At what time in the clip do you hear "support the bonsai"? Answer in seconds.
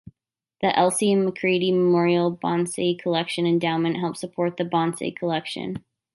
4.21-5.15